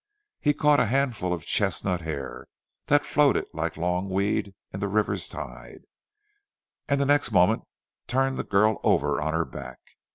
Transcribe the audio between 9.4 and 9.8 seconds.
back.